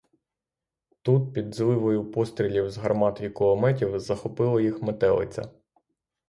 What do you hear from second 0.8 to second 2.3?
Тут під зливою